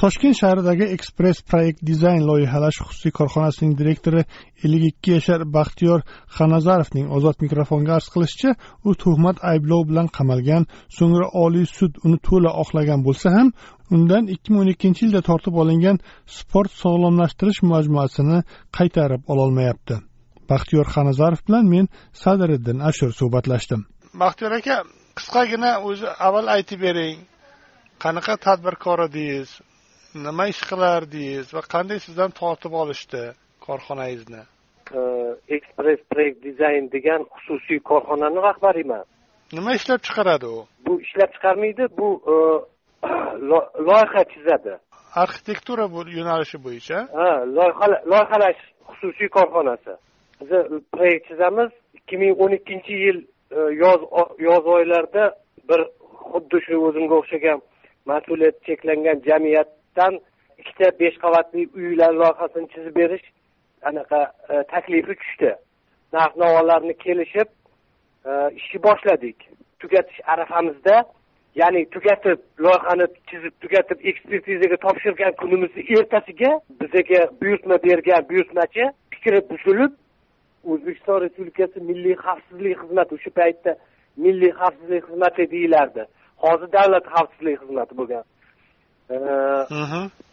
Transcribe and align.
Toshkent 0.00 0.36
shahridagi 0.40 0.86
ekspress 0.96 1.42
proyekt 1.50 1.80
dizayn 1.88 2.22
loyihalash 2.28 2.78
xususiy 2.86 3.12
korxonasining 3.18 3.74
direktori 3.80 4.22
ellik 4.64 4.84
ikki 4.90 5.10
yashar 5.16 5.44
baxtiyor 5.56 6.00
xanazarovning 6.36 7.06
ozod 7.16 7.36
mikrofonga 7.44 7.94
arz 7.98 8.08
qilishicha 8.14 8.54
u 8.88 8.94
tuhmat 9.02 9.42
ayblov 9.52 9.82
bilan 9.90 10.08
qamalgan 10.16 10.66
so'ngra 10.96 11.26
oliy 11.44 11.66
sud 11.76 12.00
uni 12.06 12.18
to'la 12.28 12.50
oqlagan 12.62 13.04
bo'lsa 13.06 13.34
ham 13.36 13.52
undan 13.96 14.24
ikki 14.34 14.52
ming 14.52 14.62
o'n 14.64 14.72
ikkinchi 14.74 15.04
yilda 15.04 15.20
tortib 15.28 15.54
olingan 15.62 16.00
sport 16.38 16.72
sog'lomlashtirish 16.82 17.60
majmuasini 17.72 18.38
qaytarib 18.78 19.22
ololmayapti. 19.32 19.94
Baxtiyor 20.50 20.86
xanazarov 20.94 21.40
bilan 21.48 21.64
men 21.74 21.86
sadiriddin 22.22 22.78
ashur 22.88 23.10
suhbatlashdim. 23.20 23.80
Baxtiyor 24.22 24.52
aka 24.58 24.76
qisqagina 25.18 25.70
o'zi 25.88 26.08
avval 26.26 26.50
aytib 26.56 26.80
bering 26.86 27.18
qanaqa 28.04 28.34
tadbirkor 28.46 28.98
edingiz 29.08 29.50
nima 30.14 30.46
ish 30.52 30.62
qilardingiz 30.70 31.54
va 31.56 31.62
qanday 31.74 31.98
sizdan 32.06 32.30
tortib 32.40 32.72
olishdi 32.82 33.22
korxonangizni? 33.66 34.42
Ekspress 35.56 36.00
proyekt 36.12 36.40
dizayn 36.44 36.86
degan 36.96 37.26
xususiy 37.34 37.80
korxonani 37.90 38.40
rahbariman 38.48 39.04
nima 39.52 39.74
ishlab 39.74 40.00
chiqaradi 40.06 40.46
u? 40.46 40.66
Bu 40.86 41.00
ishlab 41.00 41.30
chiqarmaydi 41.34 41.84
bu 41.98 42.08
loyiha 43.88 44.24
chizadi. 44.32 44.74
Arxitektura 45.24 45.84
yo'nalishi 46.18 46.58
bo'yicha? 46.66 46.98
Ha 47.18 47.28
loyihalash 48.12 48.62
xususiy 48.88 49.28
korxonasi. 49.36 49.94
Biz 50.40 50.50
proyekt 50.94 51.28
chizamiz 51.28 51.70
ikki 51.98 52.16
ming 52.22 52.32
o'n 52.44 52.52
ikkinchi 52.58 52.94
yil 53.04 53.18
yoz 53.84 54.00
yoz 54.48 54.64
oylarida 54.76 55.24
bir 55.68 55.80
xuddi 56.30 56.58
shu 56.66 56.74
o'zimga 56.88 57.14
o'xshagan 57.20 57.58
mas'uliyati 58.10 58.60
cheklangan 58.66 59.18
dan 59.96 60.20
ikkita 60.58 60.90
besh 61.00 61.18
qavatli 61.24 61.68
uylar 61.74 62.12
loyihasini 62.20 62.68
chizib 62.74 62.96
berish 62.96 63.26
anaqa 63.82 64.20
e, 64.52 64.62
taklifi 64.72 65.14
tushdi. 65.22 65.50
Narx 66.12 66.36
navolarni 66.36 66.94
kelishib 67.04 67.48
e, 68.28 68.30
ishni 68.58 68.82
boshladik. 68.82 69.38
Tugatish 69.80 70.20
arafamizda 70.32 71.04
ya'ni 71.54 71.84
tugatib 71.94 72.38
loyihani 72.58 73.06
chizib 73.30 73.54
tugatib 73.62 73.98
ekspertizaga 74.10 74.76
topshirgan 74.86 75.32
kunimizni 75.42 75.82
ertasiga 75.98 76.50
bizaga 76.80 77.20
buyurtma 77.40 77.76
bergan 77.86 78.28
buyurtmachi 78.30 78.84
fikri 79.14 79.40
buzilib 79.50 79.92
o'zbekiston 80.72 81.20
respublikasi 81.24 81.80
milliy 81.90 82.16
xavfsizlik 82.24 82.76
xizmati 82.82 83.18
o'sha 83.18 83.30
paytda 83.40 83.76
milliy 84.24 84.52
xavfsizlik 84.60 85.02
xizmati 85.08 85.50
deyilardi 85.54 86.06
hozir 86.44 86.68
davlat 86.76 87.06
xavfsizlik 87.14 87.60
xizmati 87.62 87.98
bo'lgan. 88.00 88.24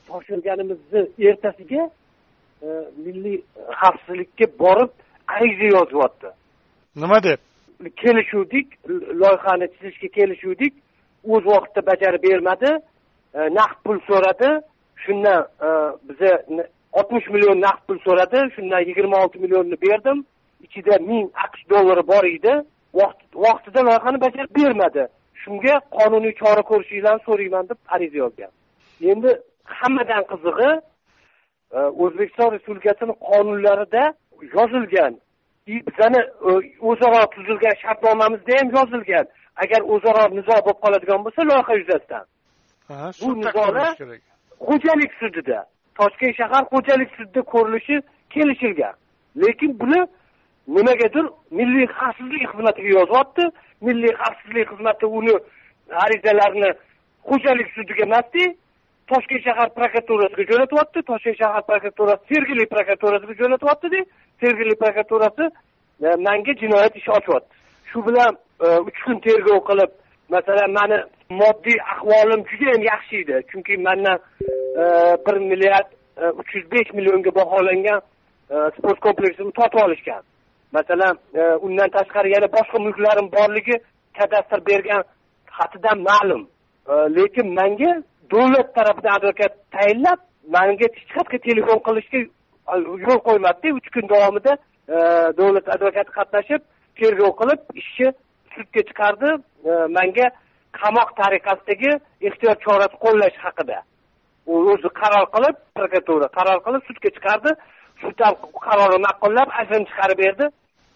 Topshirganimizni 0.08 1.02
ertasiga 1.30 1.89
milliy 3.05 3.41
xavfsizlikka 3.80 4.45
borib 4.59 4.91
ariza 5.27 5.67
yozyapti. 5.77 6.27
Nima 6.95 7.23
deb? 7.23 7.39
Kelishuvdik 8.02 8.67
loyihani 9.22 9.67
chizishga 9.73 10.08
kelishuvdik. 10.17 10.73
O'z 11.33 11.44
vaqtida 11.45 11.81
bajarib 11.92 12.23
bermadi. 12.23 12.72
Naqd 13.33 13.77
pul 13.86 13.99
so'radi. 14.09 14.49
Shundan 15.03 15.39
biza 16.09 16.31
oltmish 16.99 17.27
million 17.33 17.58
naqd 17.67 17.81
pul 17.88 17.99
so'radi. 18.08 18.39
Shundan 18.55 18.81
yigirma 18.89 19.23
olti 19.23 19.39
millionni 19.39 19.77
berdim. 19.81 20.26
Ichida 20.65 20.99
ming 21.10 21.27
aqsh 21.45 21.64
dollari 21.70 22.08
bor 22.08 22.23
edi. 22.36 22.54
Vaqtida 23.45 23.81
loyihani 23.87 24.21
bajarib 24.26 24.55
bermadi. 24.60 25.04
Shunga 25.43 25.76
qonuniy 25.98 26.33
chora 26.42 26.64
ko'rishinglarni 26.71 27.21
so'rayman 27.27 27.70
deb 27.70 27.80
ariza 27.95 28.17
yozgan 28.23 28.52
endi 29.02 29.32
hammadan 29.64 30.23
qizig'i 30.32 30.72
o'zbekiston 32.04 32.50
respublikasini 32.56 33.14
qonunlarida 33.30 34.04
yozilgan 34.56 35.14
bizani 35.67 36.22
o'zaro 36.89 37.30
tuzilgan 37.36 37.76
shartnomamizda 37.84 38.52
ham 38.60 38.70
yozilgan. 38.78 39.26
Agar 39.64 39.82
o'zaro 39.94 40.23
nizo 40.38 40.56
bo'lib 40.66 40.80
qoladigan 40.84 41.20
bo'lsa 41.26 41.42
loyiha 41.50 41.73
yuzasidan. 41.82 42.26
Bu 43.22 43.30
nizolar 43.42 43.94
xo'jalik 44.67 45.11
sudida 45.22 45.60
toshkent 46.00 46.36
shahar 46.40 46.64
xo'jalik 46.73 47.10
sudida 47.17 47.42
ko'rilishi 47.54 47.95
kelishilgan. 48.34 48.95
Lekin 49.44 49.80
buni 49.82 50.02
nimagadir 50.76 51.26
milliy 51.58 51.86
xavfsizlik 51.98 52.44
xizmatiga 52.52 52.90
yozyapti. 53.00 53.44
Milliy 53.88 54.14
xavfsizlik 54.22 54.67
xizmati 54.72 55.06
uni 55.06 55.36
arizalarini 56.04 56.72
xo'jalik 57.30 57.67
sudiga 57.76 58.04
emasdi 58.10 58.44
toshkent 59.08 59.44
shahar 59.48 59.70
prokuraturasiga 59.78 60.44
jo'natyapti 60.52 61.00
toshkent 61.10 61.38
shahar 61.42 61.62
prokuraturasi 61.70 62.23
sergeli 62.32 62.66
prokuraturasiga 62.73 63.34
jo'natyaptida 63.42 64.00
sergeli 64.42 64.76
prokuraturasi 64.82 65.45
e, 66.06 66.08
manga 66.28 66.54
jinoyat 66.62 66.95
ishi 66.95 67.11
ochyapti. 67.17 67.54
Shu 67.90 68.06
bilan 68.08 68.38
e, 68.66 68.67
uch 68.88 69.00
kun 69.06 69.20
tergov 69.26 69.60
qilib 69.70 69.92
masalan 70.36 70.72
mani 70.80 70.98
moddiy 71.42 71.78
ahvolim 71.94 72.42
judayam 72.52 72.84
yaxshi 72.92 73.16
edi. 73.23 73.42
Chunki 73.52 73.78
mandan 73.88 74.20
e, 74.82 74.84
bir 75.26 75.38
milliard 75.52 75.90
uch 76.42 76.56
yuz 76.56 76.66
besh 76.72 76.94
millionga 76.98 77.32
baholangan 77.40 78.02
sport 78.78 79.00
kompleksini 79.08 79.52
tortib 79.60 79.80
olishgan. 79.86 80.23
Masalan 80.78 81.16
undan 81.66 81.90
tashqari 81.98 82.34
yana 82.36 82.48
boshqa 82.58 82.78
mulklarim 82.86 83.28
borligi 83.38 83.76
kadastr 84.17 84.60
bergan 84.70 85.04
xatidan 85.58 85.98
ma'lum. 86.10 86.44
Lekin 87.17 87.48
manga 87.60 87.92
davlat 88.31 88.75
tarafidan 88.75 89.14
advokat 89.19 89.53
tayinlab 89.75 90.19
manga 90.55 90.86
hech 90.86 90.99
qayerga 91.14 91.37
telefon 91.47 91.80
qilishga 91.87 92.19
yo'l 93.08 93.19
qo'ymadida 93.27 93.73
uch 93.77 93.89
kun 93.95 94.05
davomida 94.14 94.53
e, 94.95 94.97
davlat 95.39 95.67
advokati 95.75 96.11
qatnashib 96.17 96.61
tergov 96.99 97.33
qilib 97.42 97.59
ishni 97.81 98.08
sudga 98.53 98.81
chiqardi. 98.89 99.30
E, 99.69 99.71
manga 99.97 100.27
qamoq 100.80 101.09
tariqasidagi 101.21 101.92
ehtiyot 102.27 102.59
chorasi 102.65 102.95
qo'llash 103.05 103.37
haqida. 103.45 103.77
U 104.52 104.53
o'zi 104.73 104.89
qaror 105.02 105.25
qilib 105.36 105.55
prokuratura 105.77 106.27
qaror 106.37 106.59
qilib 106.65 106.81
sudga 106.89 107.09
chiqardi. 107.17 107.52
Sud 108.02 108.17
ham 108.25 108.36
qarorni 108.67 108.99
ma'qullab 109.08 109.49
ajrim 109.61 109.83
chiqarib 109.89 110.17
berdi. 110.25 110.45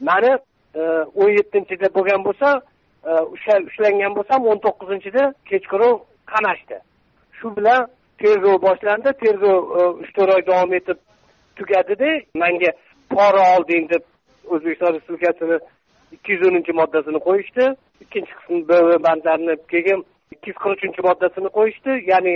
Mani 0.09 0.31
e, 0.79 0.81
o'n 1.21 1.31
yettinchida 1.39 1.87
bo'lgan 1.97 2.21
bo'lsa 2.27 2.47
o'sha 3.35 3.55
ushlangan 3.69 4.13
bo'lsam 4.17 4.47
o'n 4.51 4.59
to'qqizinchida 4.65 5.23
kechqurun 5.49 5.93
qamashdi. 6.31 6.77
Shu 7.37 7.55
bilan 7.57 7.87
tergov 8.21 8.61
boshlandi 8.67 9.13
tergov 9.23 9.59
uch 10.01 10.11
to'rt 10.15 10.35
oy 10.35 10.43
davom 10.49 10.73
etib 10.79 10.97
tugadida 11.57 12.11
manga 12.43 12.71
pora 13.13 13.43
olding 13.55 13.89
deb 13.93 14.03
o'zbekiston 14.53 14.93
respublikasini 14.95 15.57
ikki 16.15 16.31
yuz 16.33 16.43
o'ninchi 16.47 16.73
moddasini 16.81 17.19
qo'yishdi. 17.27 17.65
Ikkinchi 18.03 18.33
qism 18.39 18.57
b 18.69 18.71
bandlarini 19.07 19.55
keyin 19.73 20.03
ikki 20.33 20.49
yuz 20.51 20.59
qirq 20.63 20.77
uchinchi 20.77 21.01
moddasini 21.07 21.49
qo'yishdi. 21.57 21.91
Ya'ni 22.11 22.35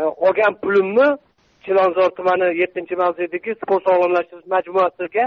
e, 0.00 0.02
olgan 0.26 0.54
pulimni 0.64 1.08
chilonzor 1.64 2.10
tumani 2.18 2.48
yettinchi 2.62 2.96
mavzedagi 3.02 3.54
sport 3.62 3.82
sog'lomlashtirish 3.88 4.48
majmuasiga 4.54 5.24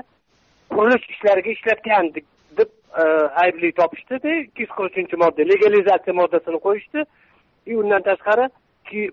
qurilish 0.75 1.09
ishlariga 1.13 1.51
ishlatgan 1.57 2.13
deb 2.59 2.69
e, 3.01 3.03
aybli 3.43 3.72
topishdida 3.81 4.29
ikki 4.45 4.61
yuz 4.66 4.72
qirq 4.78 4.89
uchinchi 4.91 5.22
modda 5.23 5.49
legalizatsiya 5.53 6.19
moddasini 6.22 6.59
qo'yishdi. 6.67 7.01
И 7.66 7.75
undan 7.75 8.02
tashqari 8.02 8.49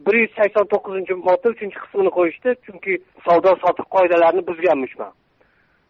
bir 0.06 0.14
yuz 0.22 0.32
sakson 0.38 0.66
to'qqizinchi 0.72 1.14
modda 1.28 1.48
uchinchi 1.54 1.78
qismini 1.84 2.10
qo'yishdi. 2.18 2.50
Chunki 2.66 2.92
savdo 3.26 3.50
sotiq 3.64 3.86
qoidalarini 3.96 4.42
buzganmishman 4.50 5.12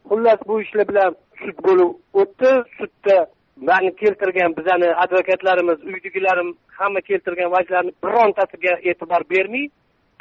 xullas 0.09 0.41
bu 0.49 0.61
ishlar 0.63 0.89
bilan 0.91 1.17
sud 1.41 1.59
bo'lib 1.67 1.91
o'tdi. 2.21 2.51
Sudda 2.79 3.17
mani 3.69 3.91
keltirgan 4.03 4.57
bizani 4.59 4.89
advokatlarimiz 5.05 5.79
uydagilarim 5.91 6.51
hamma 6.79 7.01
keltirgan 7.01 7.51
vajlarni 7.57 7.93
birontasiga 8.05 8.75
e'tibor 8.89 9.23
bermay 9.33 9.65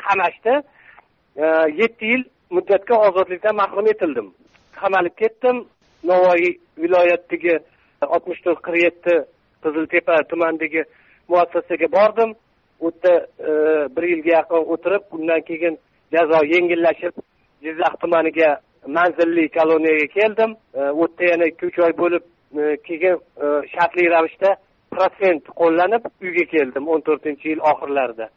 qamashdi. 0.06 0.54
Yetti 1.82 2.06
yil 2.12 2.24
muddatga 2.56 2.96
ozodlikdan 3.08 3.56
mahrum 3.62 3.88
etildim. 3.94 4.28
Qamalib 4.82 5.16
ketdim. 5.22 5.58
Navoiy 6.04 6.52
viloyatidagi 6.84 7.56
oltmish 8.14 8.42
to'rt 8.46 8.62
qirq 8.66 8.84
yetti 8.88 9.14
qiziltepa 9.64 10.16
tumanidagi 10.32 10.84
muassasaga 11.32 11.88
bordim. 11.98 12.30
U 12.80 12.92
yerda 12.92 13.14
bir 13.96 14.04
yilga 14.12 14.32
yaqin 14.40 14.72
o'tirib 14.74 15.04
undan 15.18 15.42
keyin 15.50 15.78
jazo 16.16 16.40
yengillashib 16.54 17.14
jizzax 17.66 17.94
tumaniga 18.02 18.50
manzilli 18.88 19.50
koloniyaga 19.50 20.08
keldim. 20.08 20.56
E, 20.74 20.80
u 20.92 21.02
yerda 21.02 21.24
yana 21.32 21.46
ikki 21.46 21.66
uch 21.66 21.80
oy 21.80 21.94
bo'lib 21.98 22.24
e, 22.62 22.78
keyin 22.88 23.18
e, 23.44 23.46
shartli 23.74 24.10
ravishda 24.14 24.56
protsent 24.92 25.50
qo'llanib 25.62 26.08
uyga 26.22 26.46
keldim 26.54 26.88
o'n 26.88 27.02
to'rtinchi 27.08 27.50
yil 27.50 27.62
oxirlarida. 27.72 28.30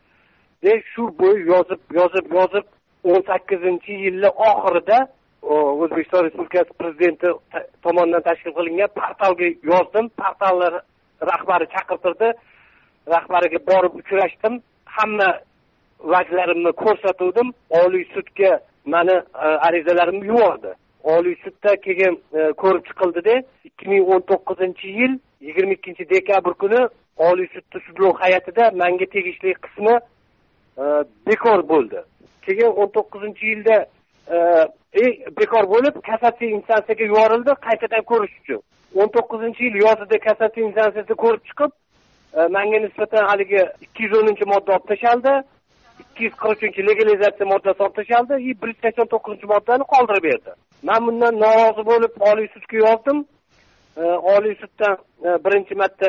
De 0.64 0.82
shu 0.92 1.08
bo'yi 1.22 1.46
yozib 1.52 1.80
yozib 2.00 2.32
yozib 2.38 2.66
o'n 3.12 3.22
sakkizinchi 3.30 3.92
yilni 4.04 4.30
oxirida 4.50 4.98
o'zbekiston 5.42 6.24
respublikasi 6.26 6.78
prezidenti 6.80 7.28
tomonidan 7.84 8.22
tashkil 8.28 8.52
qilingan 8.58 8.90
portalga 9.00 9.48
yozdim. 9.72 10.10
Portallar 10.22 10.82
rahbari 11.30 11.66
chaqirtirdi. 11.74 12.32
Rahbariga 13.06 13.58
borib 13.66 13.94
uchrashdim. 14.00 14.60
Hamma 14.84 15.38
vajlarimni 16.00 16.72
ko'rsatuvdim 16.82 17.52
oliy 17.70 18.04
sudga 18.14 18.60
mani 18.84 19.16
e, 19.44 19.46
arizalarimni 19.68 20.26
yubordi. 20.26 20.74
Oliy 21.04 21.36
sudda 21.44 21.76
keyin 21.76 22.20
e, 22.34 22.52
ko'rib 22.62 22.84
chiqildida 22.88 23.42
ikki 23.64 23.88
ming 23.88 24.08
o'n 24.14 24.24
to'qqizinchi 24.30 24.88
yil 25.00 25.18
yigirma 25.40 25.72
ikkinchi 25.78 26.08
dekabr 26.10 26.54
kuni 26.62 26.80
oliy 27.28 27.48
sudni 27.54 27.82
sudlov 27.86 28.14
hay'atida 28.22 28.70
manga 28.82 29.06
tegishli 29.14 29.54
qismi 29.64 29.94
e, 29.96 30.84
bekor 31.26 31.68
bo'ldi. 31.72 32.02
Keyin 32.46 32.70
o'n 32.80 32.92
to'qqizinchi 32.96 33.46
yilda 33.52 33.78
bekor 35.40 35.64
bo'lib 35.74 36.02
kassatsiya 36.08 36.50
instansiyaga 36.56 37.04
yuborildi 37.04 37.52
qaytadan 37.66 38.02
ko'rish 38.10 38.36
uchun. 38.42 38.62
o'n 38.94 39.08
to'qqizinchi 39.14 39.64
yil 39.64 39.76
yozida 39.84 40.18
kassatsiya 40.26 40.66
instansiyasi 40.68 41.14
ko'rib 41.22 41.42
chiqib 41.48 41.70
manga 42.34 42.78
nisbatan 42.78 43.24
haligi 43.30 43.62
ikki 43.80 44.02
yuz 44.04 44.12
o'ninchi 44.20 44.44
modda 44.52 44.72
olib 44.76 44.86
tashlandi 44.92 45.32
ikki 46.02 46.24
yuz 46.24 46.34
qirq 46.42 46.56
uchinchi 46.56 46.86
legalizatsiya 46.88 47.46
moddasi 47.52 47.82
olib 47.82 47.96
tashlandi 47.98 48.34
и 48.48 48.50
bir 48.62 48.68
yuz 48.72 48.80
sakson 48.84 49.06
to'qqizinchi 49.12 49.46
moddani 49.54 49.84
qoldirib 49.92 50.24
berdi 50.28 50.50
man 50.88 51.00
bundan 51.06 51.34
norozi 51.44 51.82
bo'lib 51.90 52.12
oliy 52.30 52.48
sudga 52.54 52.76
yozdim 52.86 53.18
oliy 54.34 54.54
suddan 54.62 54.96
birinchi 55.44 55.74
marta 55.82 56.08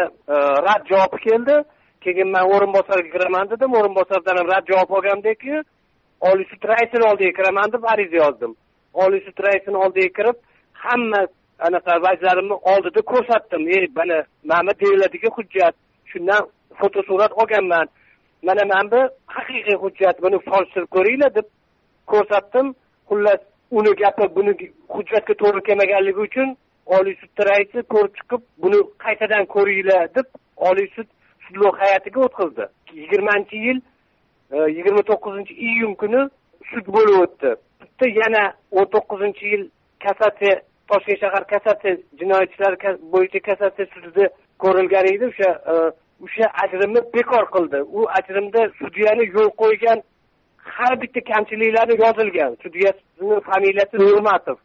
rad 0.68 0.84
javobi 0.92 1.18
keldi 1.28 1.56
keyin 2.04 2.30
man 2.36 2.46
o'rinbosarga 2.54 3.10
kiraman 3.16 3.50
dedim 3.54 3.74
o'rinbosardan 3.80 4.38
ham 4.40 4.48
rad 4.54 4.66
javob 4.72 4.90
olgandan 4.98 5.36
keyin 5.44 5.64
oliy 6.30 6.46
sud 6.52 6.64
raisini 6.72 7.06
oldiga 7.12 7.34
kiraman 7.40 7.72
deb 7.74 7.84
ariza 7.94 8.18
yozdim 8.24 8.56
oliy 9.04 9.22
sud 9.28 9.38
raisini 9.46 9.78
oldiga 9.86 10.12
kirib 10.18 10.38
hamma 10.86 11.22
anaqa 11.68 11.94
vajlarimni 12.08 12.56
oldida 12.74 13.02
ko'rsatdim 13.12 13.64
ey 13.76 13.88
mana 14.00 14.18
mana 14.52 14.72
deyiladigan 14.82 15.34
hujjat 15.38 15.76
shundan 16.14 16.42
fotosurat 16.80 17.32
olganman. 17.42 17.88
Mana 18.48 18.66
mana 18.72 18.92
bu 18.92 19.02
haqiqiy 19.36 19.78
hujjat. 19.84 20.22
Buni 20.26 20.38
solishtirib 20.50 20.90
ko'ringlar 20.96 21.36
deb 21.36 21.48
ko'rsatdim. 22.12 22.76
Xullas 23.10 23.42
uni 23.72 23.92
gapi 24.02 24.28
buni 24.36 24.52
hujjatga 24.96 25.34
to'g'ri 25.42 25.62
kelmaganligi 25.68 26.22
uchun 26.28 26.50
oliy 26.98 27.16
sudni 27.22 27.46
raisi 27.50 27.84
ko'rib 27.94 28.14
chiqib 28.20 28.42
buni 28.64 28.80
qaytadan 29.04 29.46
ko'ringlar 29.56 30.10
deb 30.18 30.28
oliy 30.70 30.88
sud 30.96 31.08
sudlov 31.46 31.78
hay'atiga 31.82 32.20
o'tkazdi 32.28 32.66
yigirmanchi 33.02 33.58
yil 33.68 33.80
e, 34.56 34.58
yigirma 34.78 35.04
to'qqizinchi 35.12 35.54
iyun 35.70 35.94
kuni 36.02 36.22
sud 36.72 36.86
bo'lib 36.96 37.18
o'tdi. 37.24 37.56
Bitta 37.82 38.12
yana 38.22 38.44
o'n 38.72 38.88
to'qqizinchi 38.96 39.54
yil 39.54 39.64
kassatsiya 40.06 40.56
toshkent 40.92 41.20
shahar 41.24 41.44
kassatsiya 41.54 41.98
jinoyat 42.20 42.54
ishlari 42.54 42.98
bo'yicha 43.14 43.40
kassatsiya 43.50 43.88
sudida 43.94 44.30
ko'rilgan 44.64 45.06
edi 45.14 45.26
o'sha 45.32 45.50
e, 45.72 45.76
o'sha 46.26 46.48
ajrimni 46.64 47.02
bekor 47.16 47.46
qildi. 47.56 47.80
U 47.98 48.00
ajrimda 48.20 48.62
sudyani 48.80 49.24
yo'l 49.36 49.52
qo'ygan 49.64 50.04
har 50.78 50.94
bitta 51.02 51.22
kamchiliklari 51.32 51.94
yozilgan. 52.06 52.58
Sudyani 52.64 53.42
familiyasi 53.52 53.98
nurmatov 54.06 54.58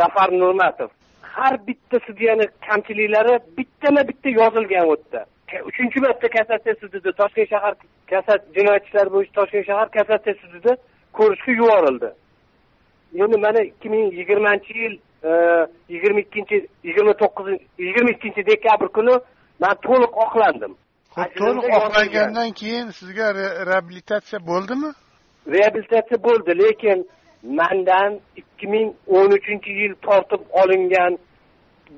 zafar 0.00 0.28
nurmatov. 0.42 0.90
Har 1.22 1.54
bitta 1.68 1.96
sudyani 2.06 2.46
kamchiliklari 2.68 3.38
bittama 3.58 4.08
bitta 4.08 4.28
yozilgan 4.40 4.86
u 4.92 4.96
yerda 4.96 5.26
uchinchi 5.64 6.00
marta 6.00 6.28
kassatsiya 6.28 6.74
sudida 6.80 7.12
toshkent 7.12 7.48
shahar 7.48 7.74
kassat 8.10 8.42
jinoyat 8.56 8.86
ishlari 8.86 9.10
bo'yicha 9.14 9.34
toshkent 9.38 9.66
shahar 9.66 9.88
kassatsiya 9.96 10.34
sudida 10.42 10.76
ko'rishga 11.12 11.52
yuborildi. 11.52 12.10
Endi 13.24 13.38
mana 13.46 13.60
ikki 13.70 13.88
ming 13.88 14.12
yigirmanchi 14.20 14.78
yil 14.82 14.94
yigirma 15.88 16.20
ikkinchi 16.20 16.56
yigirma 16.84 17.12
to'qqizinchi 17.22 17.64
yigirma 17.78 18.10
ikkinchi 18.10 18.46
dekabr 18.46 18.88
kuni 18.88 19.14
man 19.60 19.74
to'liq 19.86 20.12
oqlandim. 20.24 20.72
To'liq 21.40 21.66
oqlangandan 21.78 22.50
keyin 22.60 22.90
sizga 22.98 23.26
reabilitatsiya 23.70 24.40
bo'ldimi? 24.50 24.90
Reabilitatsiya 25.54 26.18
bo'ldi 26.28 26.58
lekin 26.62 26.98
mandan 27.60 28.20
ikki 28.40 28.66
ming 28.74 28.88
o'n 29.16 29.30
uchinchi 29.38 29.70
yil 29.80 29.94
tortib 30.06 30.42
olingan 30.62 31.18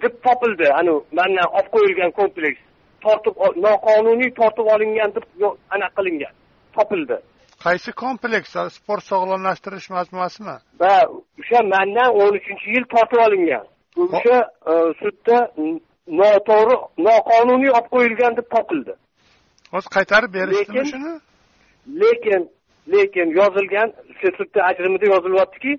deb 0.02 0.14
topildi. 0.26 0.66
Anavi 0.80 1.00
mandan 1.18 1.46
olib 1.56 1.70
qo'yilgan 1.74 2.10
kompleks 2.20 2.60
tortib 3.04 3.34
noqonuniy 3.66 4.30
tortib 4.40 4.66
olingan 4.74 5.10
deb 5.16 5.24
anaqa 5.74 5.94
qilingan 5.98 6.34
topildi 6.76 7.18
qaysi 7.64 7.92
kompleks 7.92 8.54
sport 8.76 9.04
sog'lomlashtirish 9.10 9.88
majmuasimi? 9.96 10.56
Va 10.82 10.94
o'sha 11.40 11.62
mandan 11.72 12.14
o'n 12.22 12.38
uchinchi 12.40 12.74
yil 12.74 12.84
tortib 12.94 13.20
olingan. 13.26 13.64
O'sha 14.04 14.38
e, 14.72 14.74
sudda 15.00 15.38
noto'g'ri 16.20 16.76
noqonuniy 17.08 17.72
olib 17.78 17.88
qo'yilgan 17.94 18.36
deb 18.38 18.46
topildi. 18.54 18.94
Hozir 19.74 19.90
qaytarib 19.96 20.34
berishdimi 20.38 20.84
shuni? 20.92 21.14
lekin 22.02 22.48
lekin 22.94 23.28
yozilgan 23.40 23.92
sudda 24.38 24.60
ajrimida 24.70 25.06
yozilyaptiki 25.14 25.72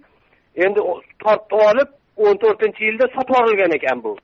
endi 0.65 0.79
tortib 1.23 1.59
olib 1.69 1.89
o'n 2.25 2.41
to'rtinchi 2.43 2.83
yilda 2.89 3.07
sotib 3.15 3.35
yuborilgan 3.35 3.77
ekan 3.79 4.03
bu. 4.03 4.17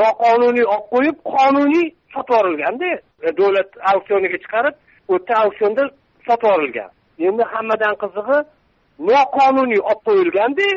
Noqonuniy 0.00 0.66
olib 0.74 0.86
qo'yib 0.92 1.18
qonuniy 1.32 1.88
sotib 2.14 2.34
yuborilganda 2.34 2.92
e, 3.26 3.28
davlat 3.40 3.70
auksioniga 3.94 4.38
chiqarib 4.44 4.74
u 5.08 5.12
yerda 5.18 5.42
auksionda 5.44 5.90
sotib 6.28 6.48
yuborilgan 6.48 6.90
endi 7.26 7.42
hammadan 7.52 7.94
qizig'i 8.02 8.38
noqonuniy 9.10 9.80
olib 9.90 10.00
qo'yilganda 10.08 10.68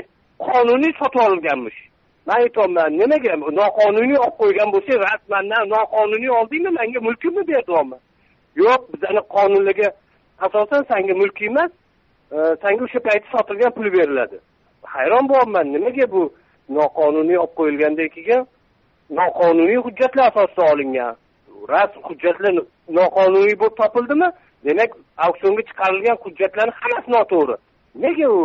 qonuniy 0.48 0.94
sotib 1.00 1.22
olinganmish. 1.28 1.80
Man 2.26 2.36
aytyapman 2.42 2.98
nimaga? 3.02 3.34
Noqonuniy 3.62 4.18
olib 4.26 4.38
qo'ygan 4.42 4.70
bo'lsang 4.74 5.00
rasmandan 5.08 5.64
noqonuniy 5.76 6.32
oldingmi? 6.40 6.72
Manga 6.80 7.00
mulkimni 7.08 7.44
ber 7.50 7.64
yo'q 8.56 8.82
bizani 8.94 9.22
qonunlarga 9.36 9.88
asosan 10.46 10.82
sanga 10.90 11.14
mulkiy 11.22 11.48
emas 11.48 11.72
e, 12.36 12.38
sanga 12.62 12.84
o'sha 12.88 13.00
payti 13.08 13.28
sotilgan 13.34 13.72
pul 13.78 13.88
beriladi. 13.96 14.38
Hayron 14.94 15.26
bo'lyapman 15.32 15.66
nimaga 15.76 16.06
bu 16.14 16.22
noqonuniy 16.78 17.38
olib 17.44 17.54
qo'yilgandan 17.60 18.10
keyin 18.16 18.42
noqonuniy 19.20 19.80
hujjatlar 19.86 20.26
asosida 20.32 20.64
olingan? 20.74 21.16
Ras 21.72 21.92
hujjatlar 22.08 22.54
noqonuniy 23.00 23.56
bo'lib 23.62 23.76
topildimi? 23.82 24.30
Demak 24.66 24.92
auksionga 25.26 25.62
chiqarilgan 25.70 26.18
hujjatlarni 26.24 26.74
hammasi 26.82 27.12
noto'g'ri. 27.16 27.56
Nega 28.04 28.28
u 28.38 28.42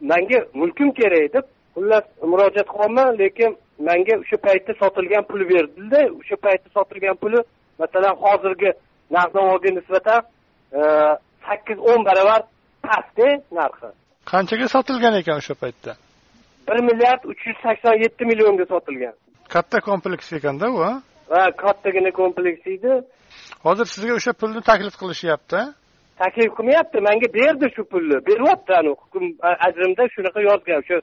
manga 0.00 0.38
mulkim 0.60 0.90
kerak 0.98 1.32
deb 1.34 1.46
xullas 1.74 2.04
murojaat 2.30 2.68
qilyapman 2.72 3.18
lekin 3.22 3.56
manga 3.88 4.14
o'sha 4.22 4.36
paytda 4.46 4.72
sotilgan 4.82 5.24
pul 5.30 5.42
berdida 5.52 6.00
o'sha 6.20 6.36
paytda 6.44 6.68
sotilgan 6.76 7.16
puli 7.22 7.40
masalan 7.82 8.14
hozirgi 8.24 8.70
narx 9.16 9.30
navoga 9.34 9.70
nisbatan 9.78 10.20
e, 10.78 10.80
sakkiz 11.46 11.78
o'n 11.90 12.00
barobar 12.08 12.42
pastda 12.86 13.28
narxi. 13.58 13.90
Qanchaga 14.32 14.66
sotilgan 14.74 15.14
ekan 15.20 15.36
o'sha 15.42 15.54
paytda? 15.62 15.92
Bir 16.68 16.78
milliard 16.88 17.22
uch 17.30 17.46
yuz 17.48 17.58
sakson 17.66 17.94
yetti 18.04 18.24
millionga 18.30 18.64
sotilgan. 18.72 19.14
Katta 19.54 19.80
kompleks 19.90 20.32
ekanda 20.38 20.66
u 20.76 20.78
ha 20.86 20.92
kattagina 21.62 22.10
kompleks 22.10 22.66
edi 22.66 22.92
hozir 23.66 23.86
sizga 23.94 24.14
o'sha 24.18 24.32
pulni 24.40 24.60
taklif 24.70 24.94
qilishyapti? 25.02 25.60
Taklif 26.22 26.50
qilmayapti 26.58 26.98
manga 27.08 27.28
berdi 27.38 27.66
shu 27.74 27.82
pulni. 27.92 28.16
Beryapti 28.28 28.72
anavi 28.80 28.96
hukm 29.02 29.24
ajrimda 29.66 30.04
shunaqa 30.14 30.40
yozgan 30.48 30.78
o'sha 30.82 30.96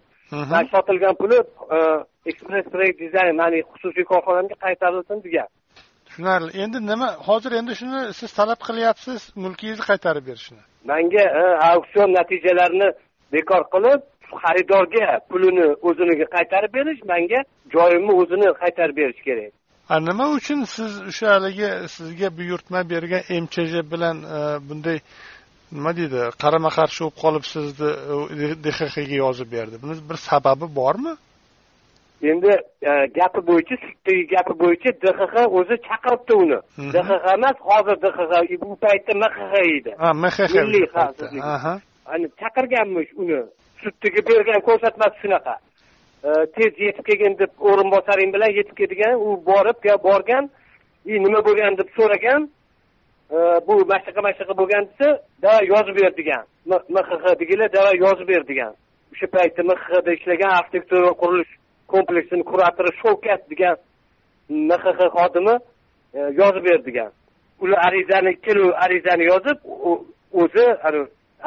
sotilgan 0.74 1.16
puli 1.22 1.40
e, 1.76 1.78
ekspress 2.30 2.66
proyekt 2.74 3.00
dizayn 3.06 3.36
mani 3.42 3.60
xususiy 3.72 4.06
korxonamga 4.12 4.56
qaytarilsin 4.66 5.18
degan. 5.26 5.48
Tushunarli. 6.06 6.52
Endi 6.64 6.78
nima 6.92 7.10
hozir 7.28 7.52
endi 7.60 7.74
shuni 7.80 8.00
siz 8.20 8.32
talab 8.40 8.60
qilyapsiz 8.68 9.20
mulkingizni 9.44 9.86
qaytarib 9.92 10.26
berishni. 10.30 10.62
Manga 10.92 11.24
auksion 11.72 12.10
natijalarini 12.20 12.90
bekor 13.36 13.64
qilib 13.74 14.02
xaridorga 14.44 15.08
pulini 15.30 15.68
o'ziniga 15.90 16.26
qaytarib 16.36 16.72
berish 16.78 17.02
manga 17.12 17.40
joyimni 17.76 18.14
o'zini 18.22 18.48
qaytarib 18.62 18.96
berish 19.02 19.22
kerak 19.28 19.54
nima 19.89 20.27
uchun 20.38 20.63
siz 20.63 21.01
o'sha 21.10 21.27
haligi 21.36 21.70
sizga 21.96 22.29
buyurtma 22.38 22.89
bergan 22.89 23.24
mchj 23.44 23.74
bilan 23.91 24.17
e, 24.38 24.39
bunday 24.70 24.98
nima 25.72 25.91
deydi 26.00 26.20
qarama 26.44 26.70
qarshi 26.77 27.00
bo'lib 27.03 27.17
qolib 27.24 27.44
sizni 27.53 27.89
e, 28.46 28.56
dxxga 28.65 29.15
yozib 29.24 29.50
berdi? 29.56 29.75
Buni 29.84 29.94
bir 30.10 30.17
sababi 30.29 30.67
bormi? 30.79 31.13
Endi 32.32 32.53
e, 32.89 32.91
gapi 33.20 33.41
bo'yicha 33.50 33.75
suddagi 33.86 34.24
gapi 34.36 34.53
bo'yicha 34.63 34.89
dxx 35.03 35.36
o'zi 35.60 35.75
chaqiribdi 35.88 36.34
uni. 36.44 36.60
Dxx 36.94 37.22
emas 37.36 37.58
hozir 37.70 37.98
dxx 38.06 38.32
bu 38.63 38.75
paytda 38.86 39.13
mxx 39.24 39.51
edi 39.77 39.91
ha 40.01 40.10
mxx 40.24 40.51
milliy 40.60 40.88
chaqirganmish 42.41 43.12
uni. 43.22 43.41
Suddaga 43.84 44.22
bergan 44.29 44.62
ko'rsatmasi 44.67 45.17
shunaqa 45.24 45.56
Э, 46.28 46.46
tez 46.56 46.74
yetib 46.80 47.06
kelgin 47.08 47.38
deb 47.40 47.52
o'rinbosaring 47.70 48.34
bilan 48.36 48.52
yetib 48.60 48.76
kelgan 48.80 49.14
u 49.28 49.36
borib 49.50 49.78
borgan 50.08 50.50
и 51.06 51.20
nima 51.26 51.40
bo'lgan? 51.48 51.78
deb 51.80 51.90
so'ragan 51.98 52.50
э, 53.32 53.38
bu 53.68 53.74
mana 53.90 54.00
shunaqa 54.04 54.22
mana 54.26 54.36
shunaqa 54.38 54.58
bo'lgan 54.62 54.84
desa 54.90 55.08
давай 55.46 55.64
yozib 55.74 55.96
ber 56.02 56.12
degan. 56.20 56.44
Mxxdagilar 56.96 57.70
давай 57.78 57.96
yozib 58.06 58.28
ber 58.34 58.44
degan. 58.52 58.74
O'sha 59.14 59.28
paytda 59.36 59.62
mxxda 59.72 60.12
ishlagan 60.18 60.52
arxitektura 60.60 61.12
qurilish 61.22 61.54
kompleksini 61.94 62.44
kuratori 62.52 62.92
shovkat 63.02 63.42
degan 63.52 63.76
mxx 64.70 65.00
xodimi 65.18 65.56
e, 66.18 66.20
yozib 66.42 66.64
ber 66.70 66.80
degan. 66.88 67.12
Ular 67.64 67.80
arizani 67.88 68.30
ikkalovi 68.36 68.74
arizani 68.86 69.24
yozib 69.32 69.58
o'zi 70.42 70.66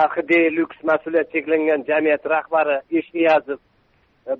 hd 0.02 0.30
lyuks 0.56 0.78
mas'uliyat 0.90 1.28
cheklangan 1.34 1.80
jamiyati 1.90 2.28
rahbari 2.36 2.76
eshniyazov 2.98 3.60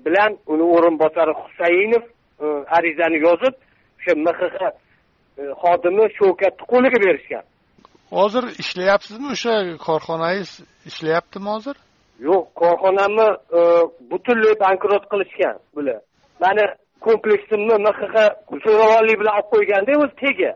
bilan 0.05 0.31
uni 0.53 0.65
o'rinbosari 0.75 1.33
husayinov 1.41 2.03
e, 2.45 2.47
arizani 2.77 3.17
yozib 3.27 3.55
o'sha 3.99 4.13
mxx 4.25 4.55
xodimi 5.61 6.05
shavkatni 6.17 6.63
qo'liga 6.73 6.99
berishgan. 7.05 7.43
Hozir 8.17 8.43
ishlayapsizmi 8.63 9.27
o'sha 9.35 9.53
korxonangiz 9.87 10.51
ishlayaptimi 10.89 11.49
hozir? 11.55 11.75
Yo'q 12.27 12.43
korxonamni 12.61 13.27
butunlay 14.11 14.53
bankrot 14.63 15.03
qilishgan 15.11 15.55
bular. 15.75 15.99
Mani 16.43 16.65
kompleksimni 17.07 17.75
mxx 17.87 18.13
zo'ravonlik 18.65 19.17
bilan 19.21 19.33
olib 19.39 19.47
qo'yganda 19.53 19.91
o'zi 20.03 20.15
tegi. 20.23 20.51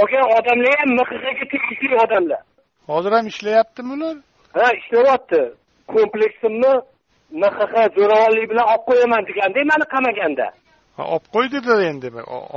Olgan 0.00 0.26
odamlar 0.36 0.74
ham 0.80 0.90
mxxga 1.00 1.44
tegishli 1.52 1.96
odamlar. 2.04 2.42
Hozir 2.90 3.12
ham 3.16 3.26
ishlayaptimi 3.32 3.92
ular? 3.96 4.16
Ha 4.58 4.66
ishlayapti. 4.80 5.40
Kompleksimni 5.94 6.72
mxx 7.40 7.72
zo'ravonlik 7.96 8.46
bilan 8.50 8.66
olib 8.72 8.84
qo'yaman 8.88 9.22
deganda 9.30 9.58
mani 9.72 9.86
qamaganda 9.94 10.46
ha 10.96 11.02
olib 11.14 11.26
qo'y 11.34 11.46
dedi 11.54 11.72
endi 11.90 12.08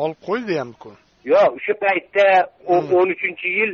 olib 0.03 0.19
qo'y 0.27 0.41
deyaptiku 0.49 0.89
yo'q 1.31 1.51
o'sha 1.57 1.73
paytda 1.83 2.25
hmm. 2.67 2.93
o'n 2.97 3.09
uchinchi 3.15 3.49
yil 3.57 3.71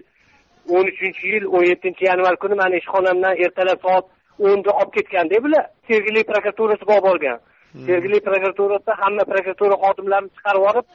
o'n 0.76 0.86
uchinchi 0.94 1.26
yil 1.34 1.44
o'n 1.56 1.66
yettinchi 1.72 2.04
yanvar 2.10 2.36
kuni 2.44 2.56
mani 2.62 2.76
ishxonamdan 2.82 3.34
ertalab 3.46 3.80
soat 3.86 4.06
o'nda 4.48 4.72
olib 4.80 4.92
ketganda 4.98 5.38
bular 5.46 5.64
sergeli 5.88 6.22
prokuraturasiga 6.30 6.94
olib 6.98 7.08
borgan 7.10 7.40
Hmm. 7.72 7.86
sergeli 7.86 8.20
prokuraturasida 8.20 8.94
hamma 9.02 9.24
prokuratura 9.32 9.76
xodimlarini 9.84 10.30
chiqarib 10.36 10.62
yuborib 10.62 10.86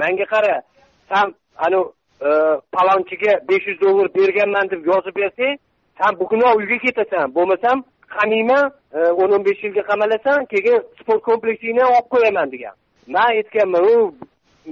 manga 0.00 0.26
qara 0.32 0.54
san 1.10 1.26
anavi 1.66 1.84
e, 2.26 2.30
palonchiga 2.74 3.32
besh 3.48 3.66
yuz 3.68 3.78
dollar 3.84 4.06
berganman 4.18 4.70
deb 4.72 4.86
yozib 4.90 5.14
bersang 5.20 5.58
san 5.98 6.12
bugunoq 6.20 6.56
uyga 6.60 6.78
ketasan 6.84 7.34
bo'lmasam 7.36 7.76
qamiyman 8.16 8.70
e, 8.92 8.98
o'n 9.20 9.32
o'n 9.36 9.44
besh 9.44 9.64
yilga 9.64 9.82
qamalasan 9.90 10.46
keyin 10.52 10.80
sport 11.00 11.22
kompleksingni 11.22 11.82
ham 11.84 11.92
olib 11.96 12.08
qo'yaman 12.14 12.52
degan. 12.54 12.74
Man 13.06 13.28
aytganman 13.36 13.84
u 13.94 13.96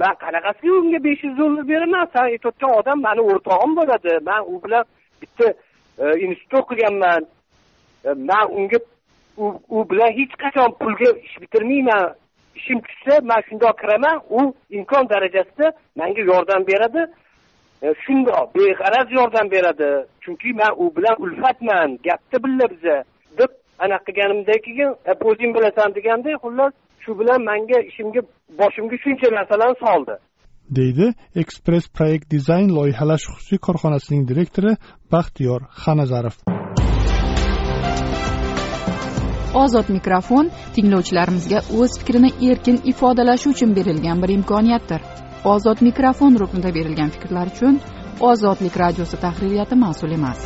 man 0.00 0.14
qanaqasiga 0.24 0.72
unga 0.80 1.04
besh 1.04 1.24
yuz 1.24 1.38
dollar 1.38 1.68
beraman 1.68 2.06
san 2.12 2.24
aytayotgan 2.30 2.72
odam 2.80 2.98
mani 3.06 3.22
o'rtog'im 3.30 3.72
bo'ladi. 3.78 4.12
Man 4.28 4.40
u 4.52 4.62
bilan 4.64 4.84
bitta 5.20 5.46
e, 6.02 6.04
institutda 6.24 6.58
o'qiganman. 6.62 7.22
E, 8.04 8.10
man 8.30 8.44
unga 8.58 8.78
u 9.36 9.44
u 9.76 9.78
bilan 9.90 10.10
hech 10.18 10.34
qachon 10.42 10.70
pulga 10.80 11.10
ish 11.26 11.36
bitirmayman. 11.42 12.04
Ishim 12.58 12.78
tushsa 12.86 13.14
man 13.30 13.40
shundoq 13.48 13.74
kiraman 13.82 14.16
u 14.38 14.40
imkon 14.78 15.08
darajasida 15.12 15.72
manga 15.96 16.22
yordam 16.32 16.62
beradi. 16.70 17.02
E, 17.84 17.86
shundoq 18.04 18.44
beg'araz 18.56 19.08
yordam 19.18 19.46
beradi. 19.54 19.90
Chunki 20.22 20.52
man 20.60 20.72
u 20.82 20.84
bilan 20.96 21.16
ulfatman 21.24 21.98
gapda 22.06 22.36
billa 22.44 22.66
biza. 22.74 22.96
Anaqa 23.84 24.04
qilganimdan 24.08 24.60
keyin 24.66 24.90
e, 25.10 25.12
o'zing 25.28 25.50
bilasan 25.56 25.94
deganda 25.98 26.30
xullas 26.44 26.72
shu 27.04 27.12
bilan 27.20 27.40
manga 27.50 27.78
ishimga 27.90 28.20
boshimga 28.60 28.96
shuncha 29.04 29.28
narsalarni 29.38 29.76
soldi. 29.84 30.14
Deydi 30.78 31.06
ekspress 31.42 31.86
proyekt 31.96 32.26
dizayn 32.34 32.68
loyihalash 32.78 33.24
xususiy 33.30 33.58
korxonasining 33.66 34.22
direktori 34.30 34.72
baxtiyor 35.12 35.60
xanazarov. 35.84 36.36
Ozod 39.62 39.88
mikrofon 39.96 40.46
tinglovchilarimizga 40.74 41.58
o'z 41.80 41.98
fikrini 42.00 42.30
erkin 42.50 42.78
ifodalashi 42.92 43.50
uchun 43.54 43.74
berilgan 43.78 44.22
bir 44.22 44.30
imkoniyatdir. 44.38 45.00
Ozod 45.54 45.78
mikrofon 45.88 46.38
ruknida 46.42 46.70
berilgan 46.78 47.10
fikrlar 47.14 47.46
uchun 47.54 47.74
ozodlik 48.20 48.76
radiosi 48.78 49.16
tahririyati 49.20 49.74
mas'ul 49.74 50.12
emas 50.18 50.40